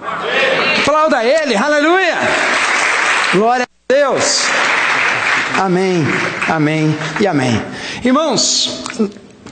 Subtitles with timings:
[0.00, 2.16] Aplauda Ele, aleluia!
[3.34, 4.46] Glória a Deus!
[5.58, 6.06] Amém,
[6.48, 7.62] amém e amém.
[8.02, 8.82] Irmãos,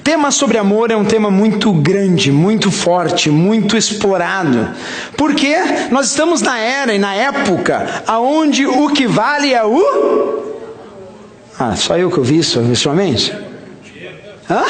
[0.03, 4.71] tema sobre amor é um tema muito grande, muito forte, muito explorado.
[5.19, 5.55] Porque
[5.91, 10.65] nós estamos na era e na época aonde o que vale é o
[11.59, 13.37] Ah, só eu que ouvi isso ultimamente?
[14.49, 14.65] Hã?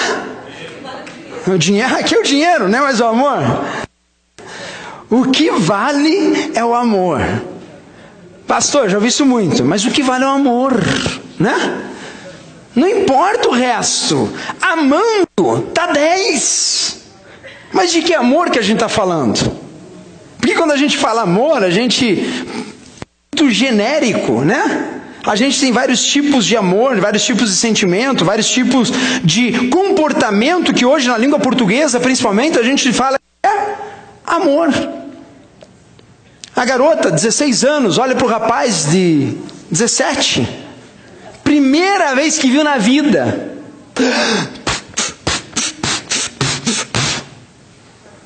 [1.46, 2.80] O dinheiro, aqui é o dinheiro, né?
[2.80, 3.87] Mas o amor.
[5.10, 7.20] O que vale é o amor.
[8.46, 10.72] Pastor, já ouvi isso muito, mas o que vale é o amor,
[11.38, 11.82] né?
[12.74, 14.32] Não importa o resto.
[14.60, 16.98] Amando, tá 10.
[17.72, 19.50] Mas de que amor que a gente está falando?
[20.38, 22.04] Porque quando a gente fala amor, a gente.
[23.34, 25.00] muito genérico, né?
[25.26, 28.90] A gente tem vários tipos de amor, vários tipos de sentimento, vários tipos
[29.22, 33.74] de comportamento que hoje na língua portuguesa, principalmente, a gente fala é
[34.26, 34.97] amor.
[36.58, 39.32] A garota, 16 anos, olha para o rapaz de
[39.70, 40.66] 17.
[41.44, 43.52] Primeira vez que viu na vida.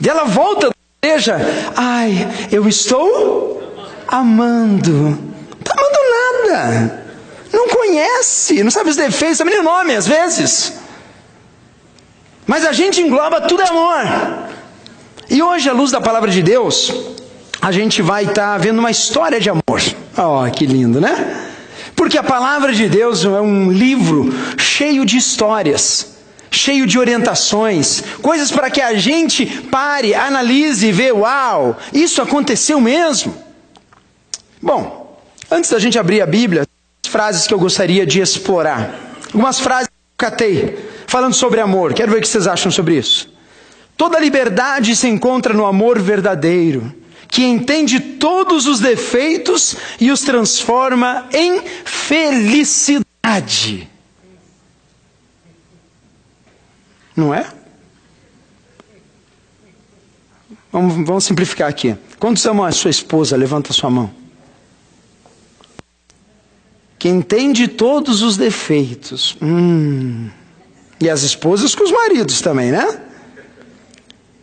[0.01, 0.75] E ela volta da
[1.07, 1.37] igreja.
[1.77, 3.63] Ai, eu estou
[4.09, 5.19] amando.
[5.61, 7.05] Está amando nada.
[7.53, 10.73] Não conhece, não sabe os defeitos, sabe nem o nome às vezes.
[12.47, 14.07] Mas a gente engloba tudo amor.
[15.29, 17.12] E hoje, à luz da palavra de Deus,
[17.63, 19.81] a gente vai estar tá vendo uma história de amor.
[20.19, 21.49] Oh, que lindo, né?
[21.95, 26.17] Porque a palavra de Deus é um livro cheio de histórias,
[26.51, 32.81] cheio de orientações, coisas para que a gente pare, analise e vê, uau, isso aconteceu
[32.81, 33.33] mesmo.
[34.61, 35.17] Bom,
[35.49, 36.67] antes da gente abrir a Bíblia,
[37.09, 38.93] frases que eu gostaria de explorar.
[39.27, 41.95] Algumas frases que eu catei, falando sobre amor.
[41.95, 43.33] Quero ver o que vocês acham sobre isso.
[43.97, 47.02] Toda liberdade se encontra no amor verdadeiro
[47.33, 53.09] que entende todos os defeitos e os transforma em felicidade.
[57.17, 57.51] Não é?
[60.71, 61.97] Vamos, vamos simplificar aqui.
[62.19, 63.35] Quantos amam a sua esposa?
[63.35, 64.13] Levanta a sua mão.
[66.99, 69.39] Que entende todos os defeitos.
[69.41, 70.29] Hum.
[71.01, 73.02] E as esposas com os maridos também, né?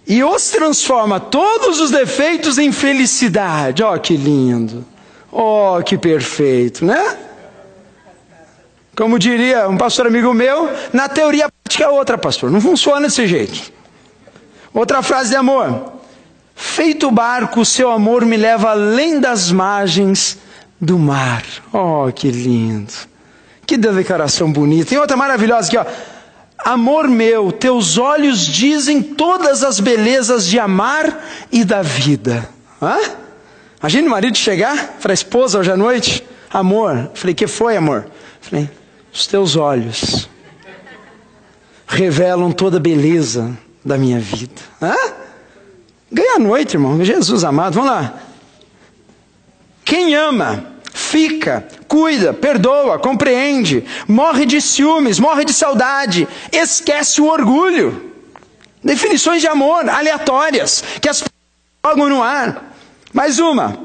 [0.09, 3.83] E os transforma todos os defeitos em felicidade.
[3.83, 4.83] Ó, oh, que lindo!
[5.31, 7.15] Ó, oh, que perfeito, né?
[8.97, 12.49] Como diria um pastor amigo meu, na teoria prática é outra, pastor.
[12.49, 13.71] Não funciona desse jeito.
[14.73, 15.93] Outra frase de amor.
[16.55, 20.39] Feito barco, seu amor me leva além das margens
[20.81, 21.43] do mar.
[21.71, 22.91] Oh, que lindo.
[23.65, 24.89] Que declaração bonita.
[24.89, 25.85] Tem outra maravilhosa aqui, ó.
[26.69, 32.47] Amor meu, teus olhos dizem todas as belezas de amar e da vida.
[32.79, 32.95] Hã?
[33.79, 38.05] Imagina o marido chegar para a esposa hoje à noite: Amor, falei, que foi, amor?
[38.39, 38.69] Falei,
[39.11, 40.29] os teus olhos
[41.87, 44.61] revelam toda a beleza da minha vida.
[44.79, 44.93] Hã?
[46.11, 47.03] Ganha a noite, irmão.
[47.03, 48.13] Jesus amado, vamos lá.
[49.83, 58.11] Quem ama fica, cuida, perdoa, compreende, morre de ciúmes, morre de saudade, esquece o orgulho.
[58.83, 61.33] Definições de amor aleatórias que as pessoas
[61.85, 62.73] jogam no ar.
[63.13, 63.77] Mais uma.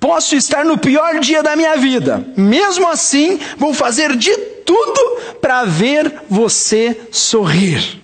[0.00, 5.64] Posso estar no pior dia da minha vida, mesmo assim, vou fazer de tudo para
[5.64, 8.02] ver você sorrir.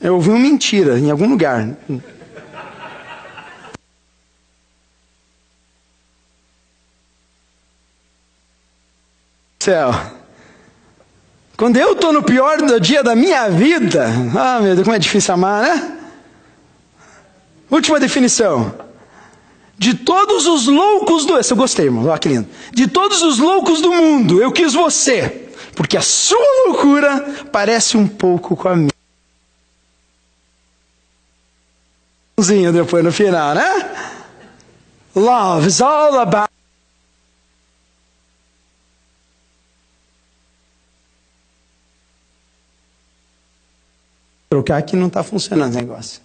[0.00, 1.76] Eu ouvi uma mentira em algum lugar.
[9.68, 9.92] Céu.
[11.54, 15.34] Quando eu estou no pior dia da minha vida, ah meu Deus, como é difícil
[15.34, 15.98] amar, né?
[17.70, 18.74] Última definição.
[19.76, 21.38] De todos os loucos do.
[21.38, 22.06] Esse eu gostei, irmão.
[22.06, 22.48] Olha que lindo.
[22.72, 25.50] De todos os loucos do mundo, eu quis você.
[25.74, 28.90] Porque a sua loucura parece um pouco com a minha.
[32.72, 33.90] Depois no final, né?
[35.14, 36.57] Love is all about.
[44.48, 46.20] Trocar que não está funcionando o negócio.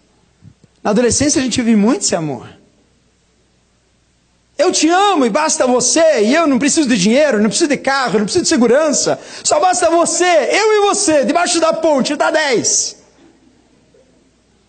[0.81, 2.47] Na adolescência a gente vive muito esse amor.
[4.57, 7.77] Eu te amo e basta você, e eu não preciso de dinheiro, não preciso de
[7.77, 9.19] carro, não preciso de segurança.
[9.43, 12.97] Só basta você, eu e você, debaixo da ponte, dá 10.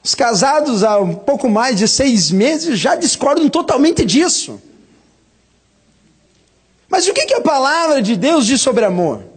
[0.02, 4.60] Os casados há um pouco mais de seis meses já discordam totalmente disso.
[6.88, 9.33] Mas o que, que a palavra de Deus diz sobre amor?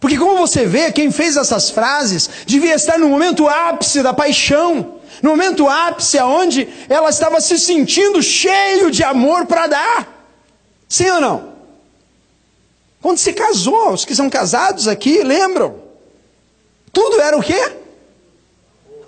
[0.00, 5.00] Porque, como você vê, quem fez essas frases devia estar no momento ápice da paixão,
[5.22, 10.28] No momento ápice, aonde ela estava se sentindo cheio de amor para dar.
[10.88, 11.54] Sim ou não?
[13.00, 15.76] Quando se casou, os que são casados aqui lembram?
[16.92, 17.72] Tudo era o quê?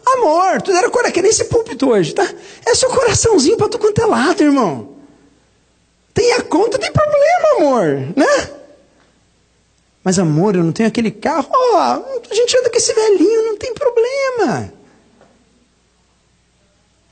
[0.06, 2.26] Amor, tudo era coração, que nem esse púlpito hoje, tá?
[2.64, 4.96] É seu coraçãozinho para tu quanto é lado, irmão.
[6.14, 7.86] Tem a conta, tem problema, amor,
[8.16, 8.50] né?
[10.06, 11.48] Mas amor, eu não tenho aquele carro.
[11.50, 14.72] Oh, a gente anda com esse velhinho, não tem problema.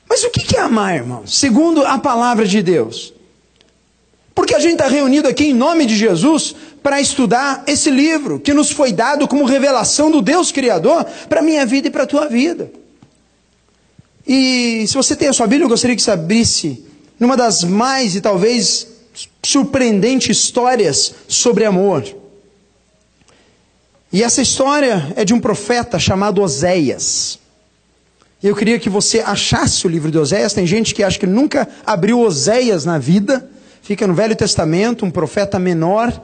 [0.07, 1.27] Mas o que é amar, irmão?
[1.27, 3.13] Segundo a palavra de Deus.
[4.33, 8.53] Porque a gente está reunido aqui em nome de Jesus para estudar esse livro que
[8.53, 12.07] nos foi dado como revelação do Deus Criador para a minha vida e para a
[12.07, 12.71] tua vida.
[14.25, 16.85] E se você tem a sua Bíblia, eu gostaria que você abrisse
[17.19, 18.87] numa das mais e talvez
[19.43, 22.23] surpreendentes histórias sobre amor.
[24.15, 27.37] E essa história é de um profeta chamado Oséias.
[28.41, 30.53] Eu queria que você achasse o livro de Oséias.
[30.53, 33.45] Tem gente que acha que nunca abriu Oséias na vida.
[33.81, 36.17] Fica no Velho Testamento, um profeta menor.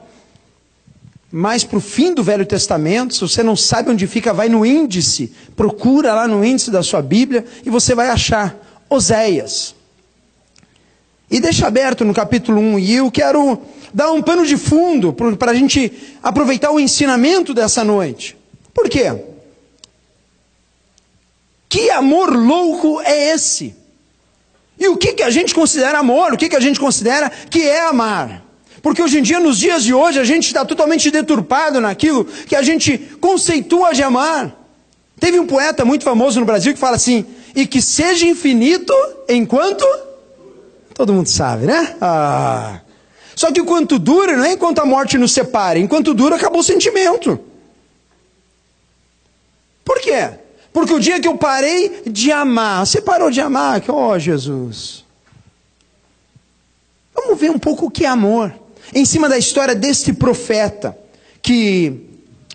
[1.29, 4.65] Mais para o fim do Velho Testamento, se você não sabe onde fica, vai no
[4.65, 8.55] índice, procura lá no índice da sua Bíblia e você vai achar
[8.89, 9.75] Oséias.
[11.31, 13.57] E deixa aberto no capítulo 1, e eu quero
[13.93, 15.91] dar um pano de fundo para a gente
[16.21, 18.35] aproveitar o ensinamento dessa noite.
[18.73, 19.15] Por quê?
[21.69, 23.73] Que amor louco é esse?
[24.77, 26.33] E o que, que a gente considera amor?
[26.33, 28.43] O que, que a gente considera que é amar?
[28.81, 32.57] Porque hoje em dia, nos dias de hoje, a gente está totalmente deturpado naquilo que
[32.57, 34.53] a gente conceitua de amar.
[35.17, 37.25] Teve um poeta muito famoso no Brasil que fala assim:
[37.55, 38.93] e que seja infinito
[39.29, 39.85] enquanto.
[41.01, 41.95] Todo mundo sabe, né?
[41.99, 42.79] Ah.
[43.35, 46.63] Só que enquanto dura, não é enquanto a morte nos separa, enquanto dura, acabou o
[46.63, 47.39] sentimento.
[49.83, 50.29] Por quê?
[50.71, 54.19] Porque o dia que eu parei de amar, você parou de amar, que, ó oh,
[54.19, 55.03] Jesus.
[57.15, 58.53] Vamos ver um pouco o que é amor.
[58.93, 60.95] Em cima da história deste profeta,
[61.41, 61.99] que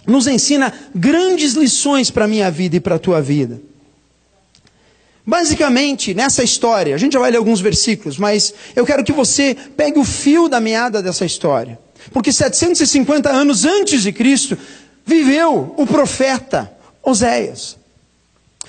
[0.07, 3.61] nos ensina grandes lições para a minha vida e para a tua vida.
[5.27, 9.57] Basicamente, nessa história, a gente já vai ler alguns versículos, mas eu quero que você
[9.77, 11.77] pegue o fio da meada dessa história.
[12.13, 14.57] Porque 750 anos antes de Cristo,
[15.05, 16.71] viveu o profeta
[17.03, 17.77] Oséias.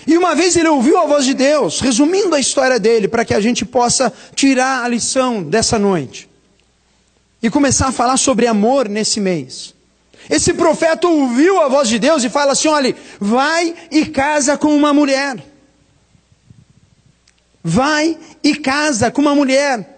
[0.07, 3.35] E uma vez ele ouviu a voz de Deus, resumindo a história dele, para que
[3.35, 6.27] a gente possa tirar a lição dessa noite.
[7.41, 9.75] E começar a falar sobre amor nesse mês.
[10.27, 14.75] Esse profeta ouviu a voz de Deus e fala assim: olha, vai e casa com
[14.75, 15.37] uma mulher
[17.63, 19.97] vai e casa com uma mulher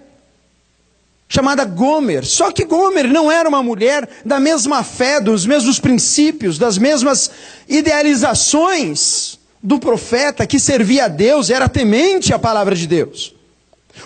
[1.30, 2.26] chamada Gomer.
[2.26, 7.30] Só que Gomer não era uma mulher da mesma fé, dos mesmos princípios, das mesmas
[7.68, 13.36] idealizações do profeta que servia a Deus, era temente à palavra de Deus.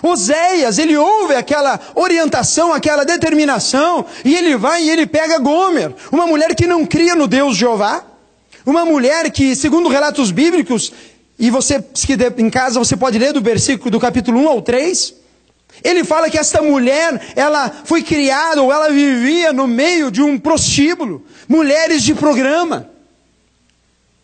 [0.02, 6.26] Oséias, ele ouve aquela orientação, aquela determinação, e ele vai e ele pega Gomer, uma
[6.26, 8.04] mulher que não cria no Deus Jeová,
[8.66, 10.92] uma mulher que, segundo relatos bíblicos,
[11.38, 11.82] e você,
[12.38, 15.14] em casa, você pode ler do versículo do capítulo 1 ao 3.
[15.82, 20.38] Ele fala que esta mulher, ela foi criada ou ela vivia no meio de um
[20.38, 22.88] prostíbulo, mulheres de programa.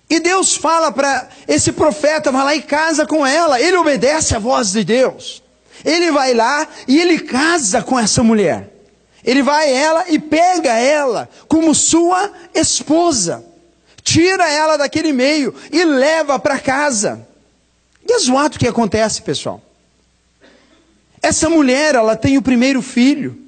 [0.09, 3.61] E Deus fala para esse profeta, vai lá e casa com ela.
[3.61, 5.43] Ele obedece à voz de Deus.
[5.85, 8.73] Ele vai lá e ele casa com essa mulher.
[9.25, 13.50] Ele vai ela e pega ela como sua esposa
[14.03, 17.27] tira ela daquele meio e leva para casa.
[18.09, 19.63] É o que acontece, pessoal.
[21.23, 23.39] Essa mulher, ela tem o primeiro filho.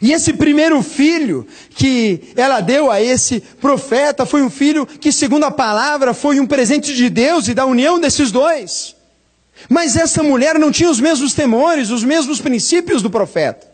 [0.00, 5.44] E esse primeiro filho que ela deu a esse profeta foi um filho que, segundo
[5.44, 8.96] a palavra, foi um presente de Deus e da união desses dois.
[9.68, 13.71] Mas essa mulher não tinha os mesmos temores, os mesmos princípios do profeta.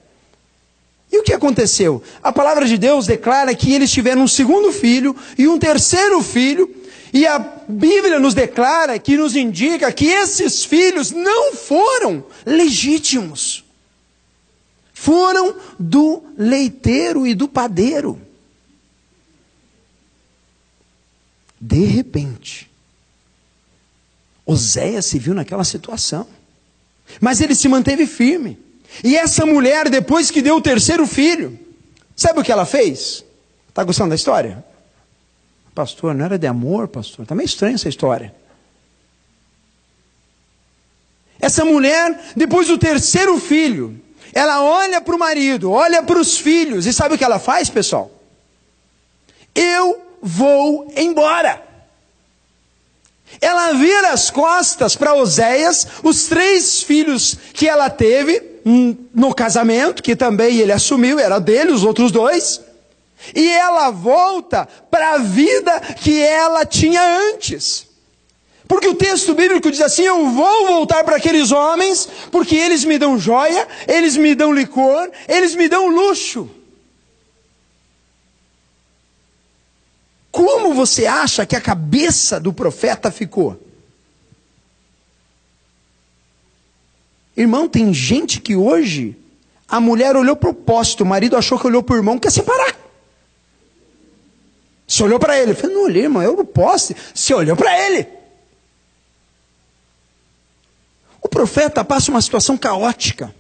[1.11, 2.03] E o que aconteceu?
[2.23, 6.75] A palavra de Deus declara que eles tiveram um segundo filho e um terceiro filho,
[7.13, 13.65] e a Bíblia nos declara, que nos indica que esses filhos não foram legítimos.
[14.93, 18.21] Foram do leiteiro e do padeiro.
[21.61, 22.69] De repente,
[24.45, 26.27] Oséias se viu naquela situação.
[27.21, 28.59] Mas ele se manteve firme.
[29.03, 31.59] E essa mulher, depois que deu o terceiro filho,
[32.17, 33.25] sabe o que ela fez?
[33.69, 34.65] Está gostando da história?
[35.75, 37.23] Pastor, não era de amor, pastor?
[37.23, 38.35] Está meio estranha essa história.
[41.41, 44.01] Essa mulher, depois do terceiro filho,
[44.33, 47.71] ela olha para o marido, olha para os filhos, e sabe o que ela faz,
[47.71, 48.11] pessoal?
[49.55, 51.63] Eu vou embora.
[53.41, 60.17] ela vira as costas para Oséias, os três filhos que ela teve no casamento, que
[60.17, 62.61] também ele assumiu, era dele, os outros dois,
[63.35, 67.87] e ela volta para a vida que ela tinha antes.
[68.67, 72.99] Porque o texto bíblico diz assim: Eu vou voltar para aqueles homens, porque eles me
[72.99, 76.51] dão joia, eles me dão licor, eles me dão luxo.
[80.31, 83.59] Como você acha que a cabeça do profeta ficou?
[87.39, 89.17] Irmão, tem gente que hoje
[89.69, 92.33] a mulher olhou para o poste, o marido achou que olhou para o irmão, quer
[92.33, 92.77] separar.
[94.89, 96.97] Se olhou para ele, eu não olhei, irmão, eu no poste.
[97.15, 98.09] Se olhou para ele.
[101.23, 103.33] O profeta passa uma situação caótica.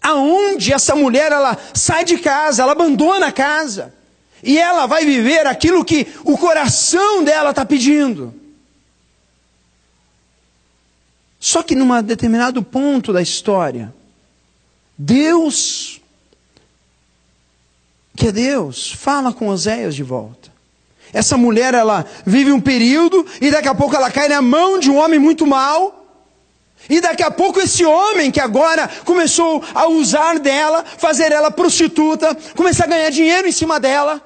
[0.00, 3.92] Aonde essa mulher ela sai de casa, ela abandona a casa.
[4.42, 8.32] E ela vai viver aquilo que o coração dela está pedindo.
[11.46, 13.94] Só que num determinado ponto da história,
[14.98, 16.00] Deus,
[18.16, 20.50] que é Deus, fala com Oséias de volta.
[21.12, 24.90] Essa mulher, ela vive um período e daqui a pouco ela cai na mão de
[24.90, 26.04] um homem muito mau.
[26.90, 32.36] E daqui a pouco esse homem que agora começou a usar dela, fazer ela prostituta,
[32.56, 34.20] começar a ganhar dinheiro em cima dela,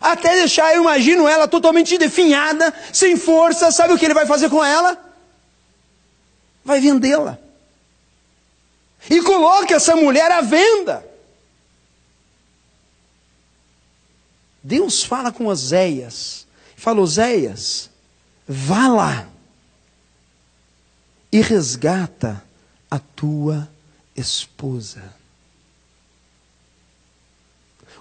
[0.00, 4.48] até deixar, eu imagino ela totalmente definhada, sem força, sabe o que ele vai fazer
[4.48, 5.07] com ela?
[6.68, 7.38] Vai vendê-la.
[9.08, 11.02] E coloque essa mulher à venda.
[14.62, 16.46] Deus fala com Oséias,
[16.76, 17.88] fala: Oséias,
[18.46, 19.26] vá lá
[21.32, 22.44] e resgata
[22.90, 23.66] a tua
[24.14, 25.02] esposa.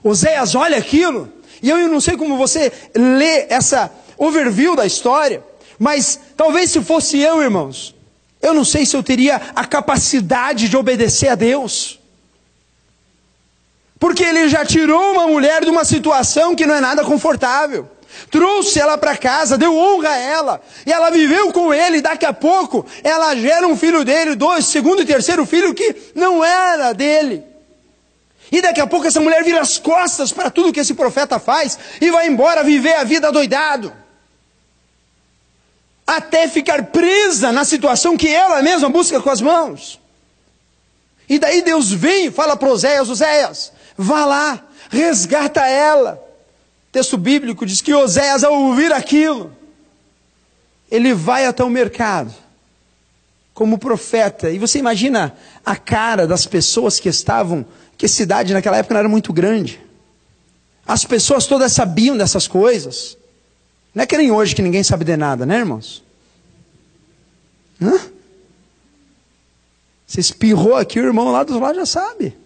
[0.04, 1.32] Oséias olha aquilo,
[1.62, 5.42] e eu não sei como você lê essa overview da história,
[5.80, 7.96] mas talvez se fosse eu, irmãos,
[8.42, 12.00] eu não sei se eu teria a capacidade de obedecer a Deus.
[14.00, 17.90] Porque ele já tirou uma mulher de uma situação que não é nada confortável
[18.32, 22.34] trouxe ela para casa, deu honra a ela, e ela viveu com ele, daqui a
[22.34, 27.44] pouco ela gera um filho dele, dois, segundo e terceiro filho que não era dele.
[28.52, 31.78] E daqui a pouco essa mulher vira as costas para tudo que esse profeta faz
[32.00, 33.94] e vai embora viver a vida doidado.
[36.08, 40.00] Até ficar presa na situação que ela mesma busca com as mãos.
[41.30, 46.26] E daí Deus vem e fala para Oséias, Oséias, vá lá, resgata ela
[46.98, 49.56] texto bíblico diz que Oséias, ao ouvir aquilo,
[50.90, 52.34] ele vai até o mercado,
[53.54, 54.50] como profeta.
[54.50, 57.64] E você imagina a cara das pessoas que estavam,
[57.96, 59.80] que a cidade naquela época não era muito grande.
[60.88, 63.16] As pessoas todas sabiam dessas coisas.
[63.98, 66.04] Não é que nem hoje que ninguém sabe de nada, né, irmãos?
[67.82, 68.00] Hã?
[70.06, 72.38] Você espirrou aqui, o irmão lá do lado já sabe.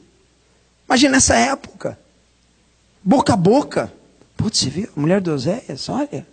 [0.88, 2.00] Imagina nessa época.
[3.03, 3.91] Boca a boca.
[4.38, 4.88] Putz, você viu?
[4.96, 6.25] Mulher do Oséias, olha.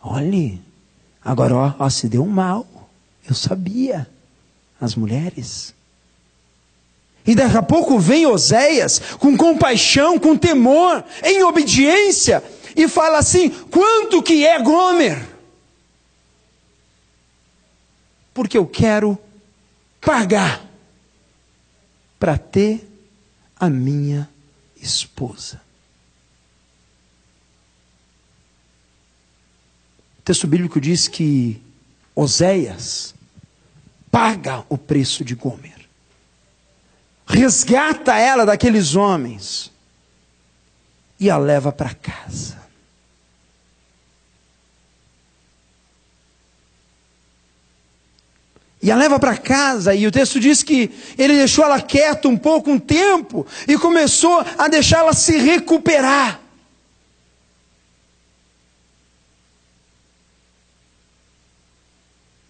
[0.00, 0.62] Olhe.
[1.24, 2.88] Agora, ó, ó, se deu mal.
[3.28, 4.08] Eu sabia.
[4.80, 5.74] As mulheres.
[7.26, 12.42] E daqui a pouco vem Oséias com compaixão, com temor, em obediência,
[12.76, 15.26] e fala assim: quanto que é Gomer?
[18.34, 19.18] Porque eu quero
[20.00, 20.64] pagar
[22.18, 22.86] para ter
[23.56, 24.28] a minha
[24.76, 25.60] esposa.
[30.18, 31.60] O texto bíblico diz que
[32.14, 33.14] Oséias
[34.10, 35.73] paga o preço de Gomer,
[37.26, 39.70] resgata ela daqueles homens
[41.18, 42.62] e a leva para casa.
[48.82, 52.36] E a leva para casa, e o texto diz que ele deixou ela quieta um
[52.36, 56.38] pouco, um tempo, e começou a deixá-la se recuperar.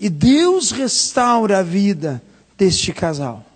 [0.01, 2.21] E Deus restaura a vida
[2.59, 3.54] deste casal.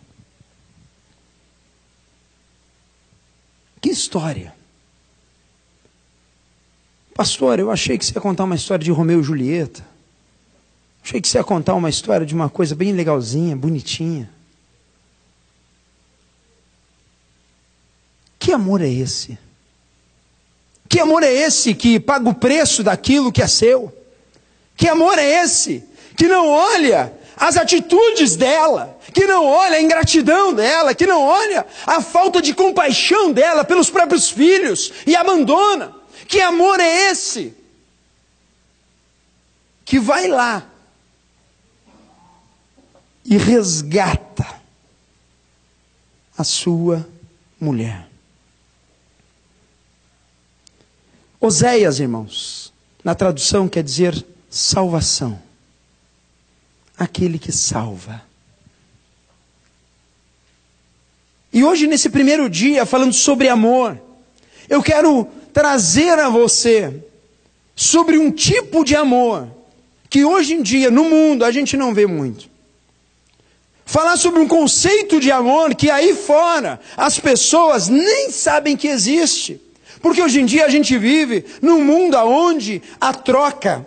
[3.81, 4.55] Que história.
[7.15, 9.85] Pastor, eu achei que você ia contar uma história de Romeu e Julieta.
[11.03, 14.31] Achei que você ia contar uma história de uma coisa bem legalzinha, bonitinha.
[18.39, 19.39] Que amor é esse?
[20.89, 23.93] Que amor é esse que paga o preço daquilo que é seu?
[24.77, 25.85] Que amor é esse
[26.17, 31.67] que não olha as atitudes dela, que não olha a ingratidão dela, que não olha
[31.87, 35.95] a falta de compaixão dela pelos próprios filhos e abandona?
[36.27, 37.59] Que amor é esse?
[39.89, 40.71] que vai lá
[43.25, 44.47] e resgata
[46.37, 47.09] a sua
[47.59, 48.07] mulher.
[51.41, 52.71] Oséias, irmãos,
[53.03, 55.41] na tradução quer dizer salvação.
[56.99, 58.21] Aquele que salva.
[61.59, 64.01] E hoje, nesse primeiro dia, falando sobre amor,
[64.69, 67.03] eu quero trazer a você
[67.75, 69.49] sobre um tipo de amor
[70.09, 72.49] que hoje em dia, no mundo, a gente não vê muito.
[73.85, 79.61] Falar sobre um conceito de amor que aí fora as pessoas nem sabem que existe.
[80.01, 83.85] Porque hoje em dia a gente vive num mundo onde a troca,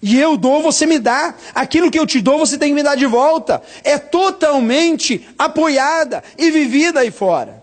[0.00, 2.82] e eu dou, você me dá, aquilo que eu te dou, você tem que me
[2.82, 7.62] dar de volta, é totalmente apoiada e vivida aí fora.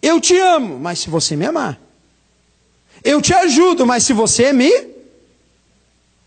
[0.00, 1.78] Eu te amo, mas se você me amar.
[3.04, 4.72] Eu te ajudo, mas se você me.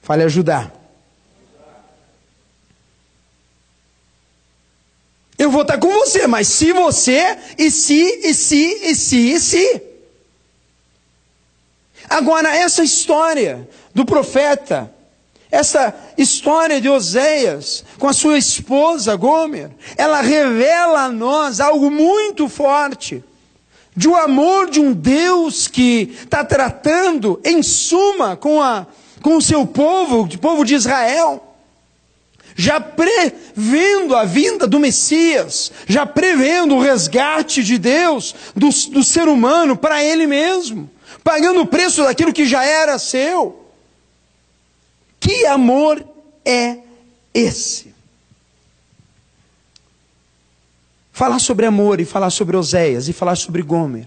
[0.02, 0.72] Fale ajudar.
[5.38, 9.40] Eu vou estar com você, mas se você, e se, e se, e se, e
[9.40, 9.82] se.
[12.08, 14.94] Agora, essa história do profeta,
[15.52, 22.50] essa história de Oséias com a sua esposa Gomer, ela revela a nós algo muito
[22.50, 23.24] forte
[23.96, 28.88] de um amor de um Deus que está tratando, em suma, com, a,
[29.22, 31.56] com o seu povo, o povo de Israel,
[32.56, 39.28] já prevendo a vinda do Messias, já prevendo o resgate de Deus do, do ser
[39.28, 40.90] humano para ele mesmo,
[41.24, 43.63] pagando o preço daquilo que já era seu.
[45.24, 46.06] Que amor
[46.44, 46.80] é
[47.34, 47.94] esse?
[51.14, 54.06] Falar sobre amor e falar sobre Oséias e falar sobre Gomer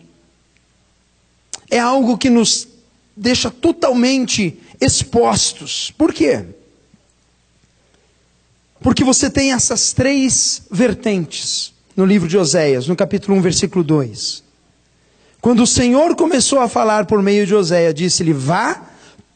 [1.70, 2.68] é algo que nos
[3.16, 5.90] deixa totalmente expostos.
[5.96, 6.44] Por quê?
[8.81, 14.44] Porque você tem essas três vertentes no livro de Oséias, no capítulo 1, versículo 2.
[15.40, 18.86] Quando o Senhor começou a falar por meio de Oséias, disse-lhe: Vá,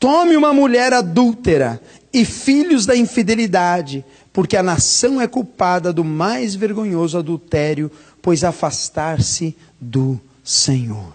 [0.00, 1.80] tome uma mulher adúltera
[2.12, 9.54] e filhos da infidelidade, porque a nação é culpada do mais vergonhoso adultério, pois afastar-se
[9.78, 11.14] do Senhor.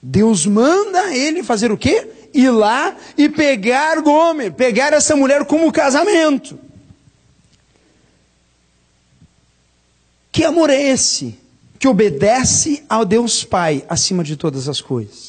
[0.00, 2.08] Deus manda ele fazer o quê?
[2.32, 6.58] Ir lá e pegar Gomer, pegar essa mulher como casamento.
[10.30, 11.36] Que amor é esse?
[11.80, 15.27] Que obedece ao Deus Pai acima de todas as coisas.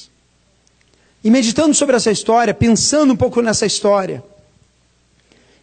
[1.23, 4.23] E meditando sobre essa história, pensando um pouco nessa história,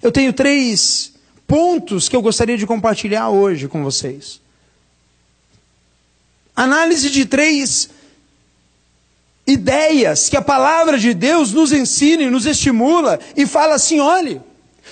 [0.02, 1.12] eu tenho três
[1.46, 4.40] pontos que eu gostaria de compartilhar hoje com vocês.
[6.54, 7.90] Análise de três
[9.46, 14.40] ideias que a palavra de Deus nos ensina e nos estimula e fala assim: olhe,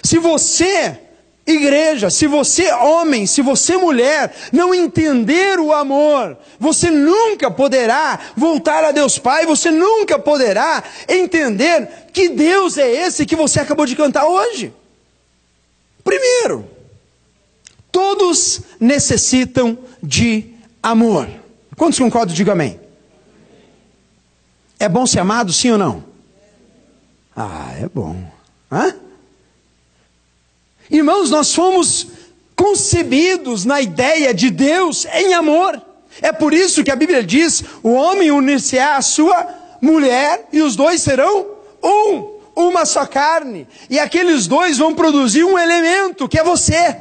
[0.03, 1.00] se você,
[1.46, 8.83] igreja, se você, homem, se você, mulher, não entender o amor, você nunca poderá voltar
[8.85, 13.96] a Deus Pai, você nunca poderá entender que Deus é esse que você acabou de
[13.96, 14.72] cantar hoje.
[16.02, 16.68] Primeiro,
[17.92, 21.28] todos necessitam de amor.
[21.76, 22.35] Quantos concordam?
[22.35, 22.80] Diga amém.
[24.78, 26.04] É bom ser amado, sim ou não?
[27.37, 28.16] Ah, é bom.
[28.70, 28.94] Hã?
[30.90, 32.07] Irmãos, nós fomos
[32.57, 35.81] concebidos na ideia de Deus em amor.
[36.20, 39.47] É por isso que a Bíblia diz: o homem unir-se-á à sua
[39.81, 41.47] mulher e os dois serão
[41.83, 46.97] um uma só carne, e aqueles dois vão produzir um elemento que é você.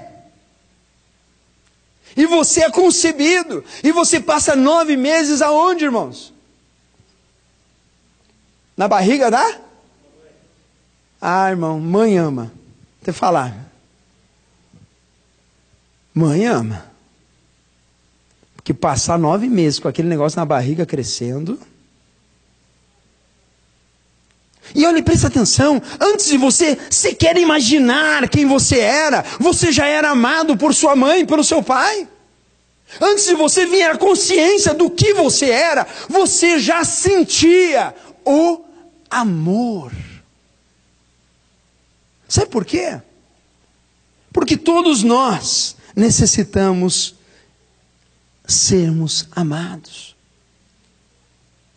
[2.15, 6.33] E você é concebido, e você passa nove meses aonde, irmãos?
[8.75, 9.59] Na barriga da?
[11.21, 12.51] Ah, irmão, mãe ama.
[13.03, 13.72] Te falar.
[16.13, 16.91] Mãe ama.
[18.55, 21.59] Porque passar nove meses com aquele negócio na barriga crescendo.
[24.73, 30.09] E olha, presta atenção, antes de você sequer imaginar quem você era, você já era
[30.11, 32.07] amado por sua mãe, pelo seu pai.
[33.01, 38.63] Antes de você vir a consciência do que você era, você já sentia o
[39.09, 39.91] amor.
[42.27, 42.99] Sabe por quê?
[44.31, 47.15] Porque todos nós necessitamos
[48.45, 50.13] sermos amados.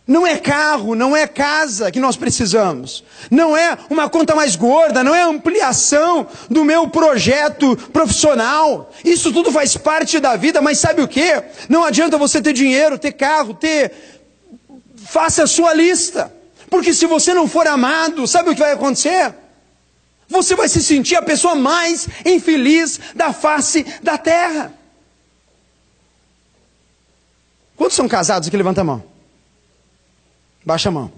[0.06, 3.02] Não é carro, não é casa que nós precisamos.
[3.28, 8.92] Não é uma conta mais gorda, não é ampliação do meu projeto profissional.
[9.04, 11.42] Isso tudo faz parte da vida, mas sabe o que?
[11.68, 13.92] Não adianta você ter dinheiro, ter carro, ter.
[15.06, 16.32] Faça a sua lista.
[16.70, 19.34] Porque se você não for amado, sabe o que vai acontecer?
[20.28, 24.72] Você vai se sentir a pessoa mais infeliz da face da terra.
[27.76, 28.56] Quantos são casados aqui?
[28.56, 29.04] Levanta a mão.
[30.64, 31.12] Baixa a mão.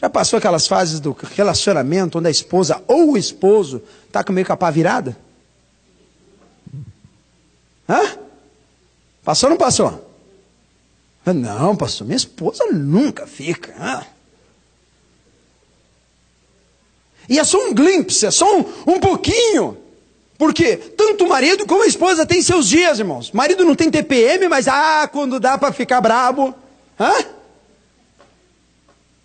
[0.00, 4.46] Já passou aquelas fases do relacionamento onde a esposa ou o esposo está com meio
[4.46, 5.16] capa virada?
[7.88, 8.18] Hã?
[9.22, 10.10] Passou ou não passou?
[11.26, 13.74] Não, pastor, minha esposa nunca fica.
[13.78, 14.04] Hã?
[17.30, 19.78] E é só um glimpse, é só um, um pouquinho.
[20.36, 23.30] Porque tanto o marido como a esposa têm seus dias, irmãos.
[23.30, 26.52] Marido não tem TPM, mas ah, quando dá para ficar brabo.
[26.98, 27.24] Hã?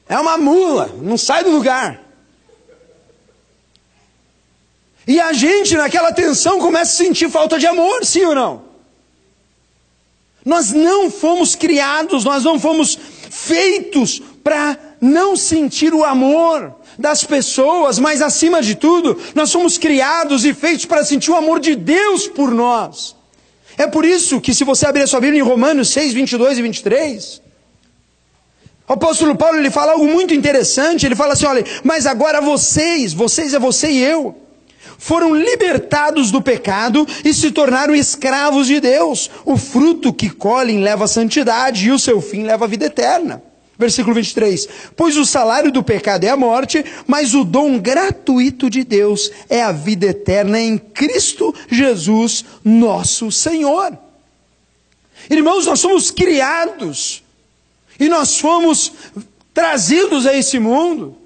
[0.08, 2.00] É uma mula, não sai do lugar.
[5.08, 8.66] E a gente, naquela tensão, começa a sentir falta de amor, sim ou não?
[10.46, 13.00] Nós não fomos criados, nós não fomos
[13.32, 20.46] feitos para não sentir o amor das pessoas, mas acima de tudo, nós somos criados
[20.46, 23.16] e feitos para sentir o amor de Deus por nós.
[23.78, 26.62] É por isso que, se você abrir a sua Bíblia em Romanos 6, 22 e
[26.62, 27.42] 23,
[28.88, 31.06] o apóstolo Paulo ele fala algo muito interessante.
[31.06, 34.36] Ele fala assim: olha, mas agora vocês, vocês é você e eu,
[34.98, 39.30] foram libertados do pecado e se tornaram escravos de Deus.
[39.44, 43.42] O fruto que colhem leva a santidade e o seu fim leva a vida eterna.
[43.78, 48.84] Versículo 23: Pois o salário do pecado é a morte, mas o dom gratuito de
[48.84, 53.98] Deus é a vida eterna em Cristo Jesus, nosso Senhor.
[55.30, 57.24] Irmãos, nós somos criados
[58.00, 58.94] e nós fomos
[59.54, 61.18] trazidos a esse mundo.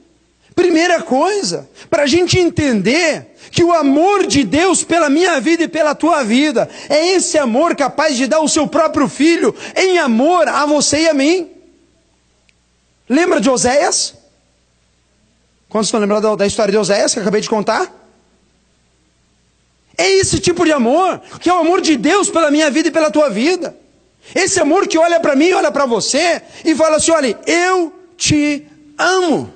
[0.56, 5.68] Primeira coisa, para a gente entender que o amor de Deus pela minha vida e
[5.68, 10.48] pela tua vida é esse amor capaz de dar o seu próprio filho em amor
[10.48, 11.59] a você e a mim.
[13.10, 14.14] Lembra de Oséias?
[15.68, 17.92] Quantos estão lembrando da história de Oséias que eu acabei de contar?
[19.98, 22.92] É esse tipo de amor, que é o amor de Deus pela minha vida e
[22.92, 23.76] pela tua vida.
[24.34, 28.66] Esse amor que olha para mim, olha para você e fala assim: olha, eu te
[28.98, 29.54] amo.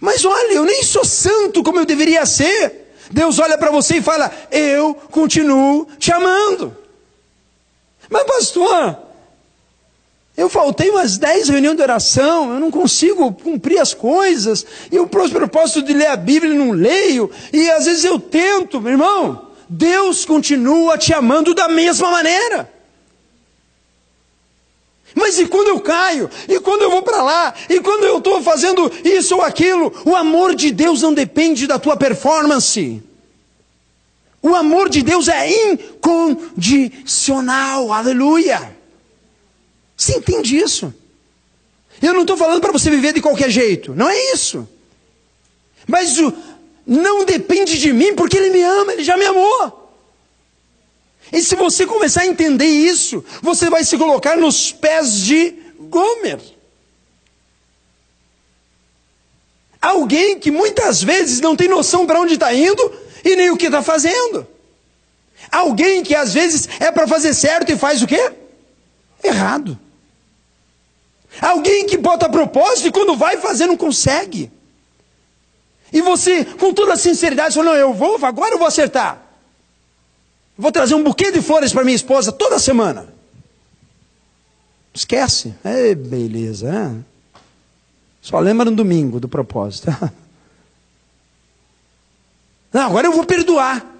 [0.00, 2.94] Mas olha, eu nem sou santo como eu deveria ser.
[3.10, 6.76] Deus olha para você e fala: eu continuo te amando.
[8.10, 8.98] Mas, pastor,
[10.36, 15.06] eu faltei umas 10 reuniões de oração, eu não consigo cumprir as coisas, e eu
[15.06, 19.52] propósito de ler a Bíblia não leio, e às vezes eu tento, meu irmão.
[19.68, 22.68] Deus continua te amando da mesma maneira.
[25.14, 26.30] Mas e quando eu caio?
[26.48, 27.54] E quando eu vou para lá?
[27.68, 29.92] E quando eu estou fazendo isso ou aquilo?
[30.04, 33.02] O amor de Deus não depende da tua performance.
[34.42, 37.92] O amor de Deus é incondicional.
[37.92, 38.81] Aleluia.
[40.02, 40.92] Você entende isso?
[42.02, 43.94] Eu não estou falando para você viver de qualquer jeito.
[43.94, 44.68] Não é isso.
[45.86, 46.34] Mas o,
[46.84, 49.94] não depende de mim, porque Ele me ama, Ele já me amou.
[51.32, 56.40] E se você começar a entender isso, você vai se colocar nos pés de Gomer.
[59.80, 62.92] Alguém que muitas vezes não tem noção para onde está indo
[63.24, 64.46] e nem o que está fazendo.
[65.50, 68.32] Alguém que às vezes é para fazer certo e faz o quê?
[69.22, 69.78] Errado.
[71.40, 74.50] Alguém que bota propósito e quando vai fazer não consegue.
[75.92, 79.20] E você, com toda a sinceridade, falou: Não, eu vou, agora eu vou acertar.
[80.56, 83.12] Vou trazer um buquê de flores para minha esposa toda semana.
[84.94, 85.54] Esquece.
[85.64, 86.68] É beleza.
[86.68, 87.38] É?
[88.20, 89.88] Só lembra no domingo do propósito.
[92.72, 93.91] Não, agora eu vou perdoar.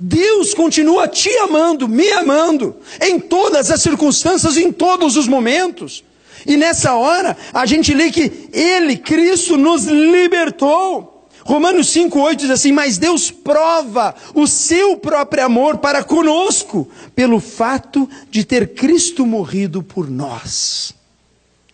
[0.00, 6.04] Deus continua te amando, me amando, em todas as circunstâncias, em todos os momentos.
[6.46, 11.28] E nessa hora, a gente lê que Ele, Cristo, nos libertou.
[11.44, 18.08] Romanos 5,8 diz assim: Mas Deus prova o seu próprio amor para conosco, pelo fato
[18.30, 20.94] de ter Cristo morrido por nós,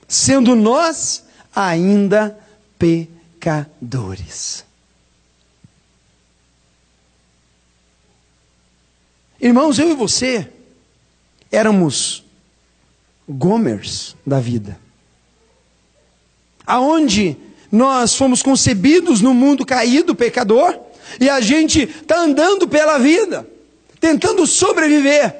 [0.08, 2.38] sendo nós ainda
[2.78, 4.64] pecadores.
[9.44, 10.48] Irmãos, eu e você
[11.52, 12.24] éramos
[13.28, 14.80] Gomers da vida.
[16.66, 17.37] Aonde
[17.70, 20.74] nós fomos concebidos no mundo caído, pecador,
[21.20, 23.46] e a gente está andando pela vida,
[24.00, 25.37] tentando sobreviver.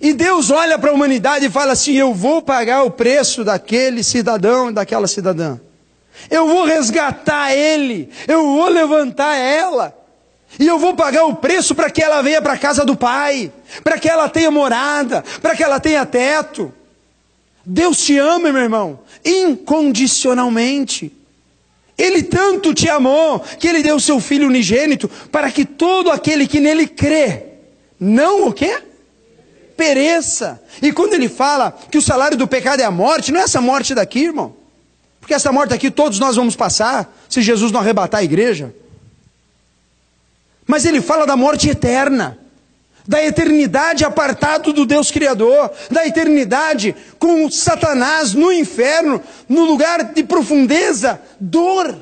[0.00, 4.02] E Deus olha para a humanidade e fala assim: Eu vou pagar o preço daquele
[4.02, 5.60] cidadão e daquela cidadã.
[6.30, 10.01] Eu vou resgatar ele, eu vou levantar ela.
[10.58, 13.52] E eu vou pagar o preço para que ela venha para a casa do Pai,
[13.82, 16.72] para que ela tenha morada, para que ela tenha teto.
[17.64, 21.12] Deus te ama, meu irmão, incondicionalmente.
[21.96, 26.46] Ele tanto te amou que ele deu o seu filho unigênito para que todo aquele
[26.46, 27.44] que nele crê,
[27.98, 28.82] não o quê?
[29.76, 30.60] Pereça.
[30.80, 33.60] E quando ele fala que o salário do pecado é a morte, não é essa
[33.60, 34.54] morte daqui, irmão.
[35.20, 38.74] Porque essa morte aqui todos nós vamos passar, se Jesus não arrebatar a igreja.
[40.66, 42.38] Mas ele fala da morte eterna,
[43.06, 50.22] da eternidade apartado do Deus Criador, da eternidade com Satanás no inferno, no lugar de
[50.22, 51.96] profundeza, dor.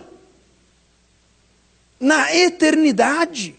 [1.99, 3.55] Na eternidade.